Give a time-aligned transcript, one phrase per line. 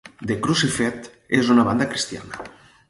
[0.29, 2.47] The Crucified és una banda cristiana.